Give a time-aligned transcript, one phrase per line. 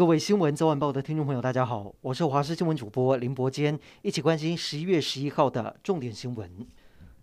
[0.00, 6.66] 各位新闻早晚报的听众朋友，大家好，我是华视新闻主播林伯坚，一起关心十一月十一号的重点新闻。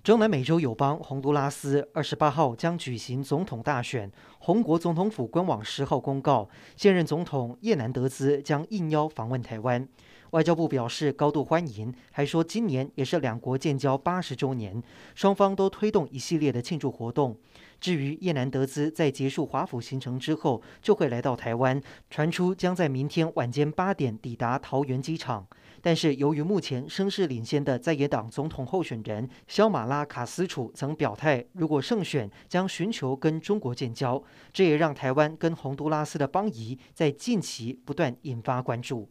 [0.03, 9.89] 中南美洲友邦洪都拉斯二十八号将举行总统大选，洪国总统府官网十号公告，现任总统叶南德兹将应邀访问台湾。
[10.31, 14.83] 外交部表示高度欢迎，还说今年也是两国建交八十周年，
[15.15, 17.35] 双方都推动一系列的庆祝活动。
[17.79, 25.47] 至于叶南德兹在结束华府行程之后，就会来到台湾，传出将在明天晚间八点抵达桃园机场。
[25.79, 34.21] 但是由于目前声势领先的在野党总统候选人肖马拉卡斯楚曾表态，如果胜选将寻求跟中国建交，
[34.51, 39.07] 这也让台湾跟洪都拉斯的邦谊在近期不断引发关注。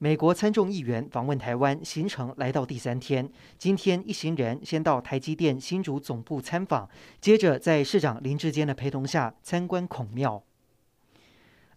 [0.00, 6.88] 美国参众议员访问台湾行程来到第三天，今天一行人先到台积电新竹总部参访，
[7.20, 10.44] 接着在市长林智坚的陪同下参观孔庙。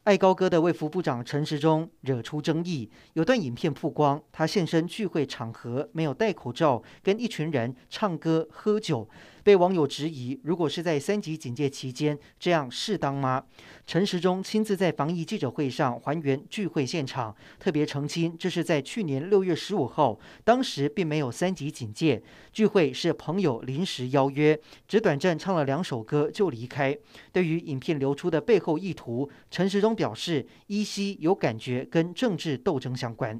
[0.03, 9.09] 爱高歌的卫福部长陈时中惹出争议，有段影片曝光，他现身聚会场合没有戴口罩，跟一群人唱歌喝酒，
[9.43, 13.43] 被网友质疑，如果是在三级警戒期间，这样适当吗？
[13.85, 26.97] 陈时中亲自在防疫记者会上还原聚会现场，特别澄清这是在去年六月十五号，当时并没有三级警戒，聚会是朋友临时邀约，只短暂唱了两首歌就离开。
[27.31, 29.91] 对于影片流出的背后意图，陈时中。
[30.01, 33.39] 表示依稀有感觉跟政治斗争相关。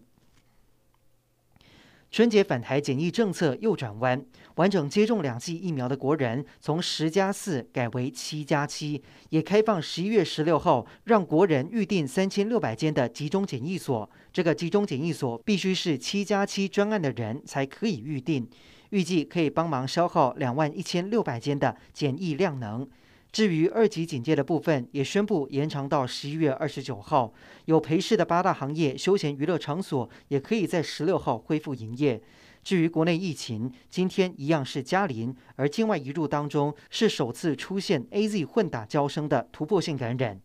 [2.12, 4.22] 春节返台检疫政策又转弯，
[4.56, 14.10] 完整接种两剂疫苗的国人从十加四改为七加七，也开放十一月十六号让国人预定三千六百间的集中检疫所。
[14.34, 18.46] 这个集中检疫所必须是七加七专案的人才可以预定，
[18.90, 22.86] 预计可以帮忙消耗两万一千六百间的检疫量能。
[23.32, 27.34] 至于二级警戒的部分，也宣布延长到十一月二十九号。
[27.66, 32.22] 有陪侍的八大行业休闲娱乐场所也可以在十六号恢复营业。
[32.62, 40.42] 至于国内疫情，今天一样是加零，而境外移入当中是首次出现 AZ 混打交生的突破性感染。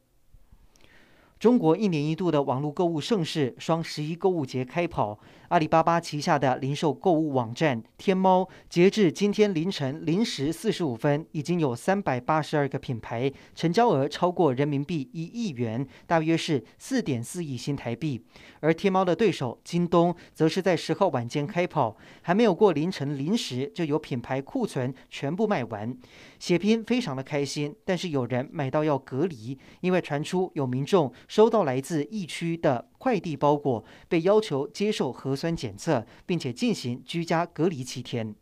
[1.38, 18.24] 中国一年一度的网络购物盛事双十一购物节开跑，阿里巴巴旗下的零售购物网站天猫，截至今天凌晨零时四十五分，已经有三百八十二个品牌，成交额超过人民币一亿元，大约是四点四亿新台币。
[18.60, 25.94] 而天猫的对手京东，则是在十号晚间开跑，还没有过凌晨零时，就有品牌库存全部卖完，
[26.38, 27.76] 血拼非常的开心。
[27.84, 31.12] 但是有人买到要隔离，因为传出有民众。
[31.28, 38.34] 收到来自疫区的快递包裹，被要求接受核酸检测，并且进行居家隔离七天。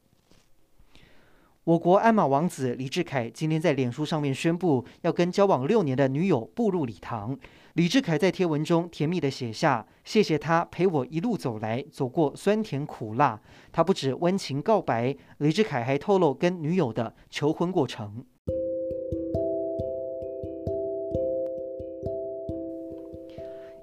[1.64, 7.38] 我国鞍马王子李志凯今天在脸书上面宣布，要跟交往六年的女友步入礼堂。
[7.72, 13.40] 李志凯在贴文中甜蜜地写下：“谢谢他陪我一路走来，走过酸甜苦辣。”
[13.72, 18.26] 他不止温情告白，李志凯还透露跟女友的求婚过程。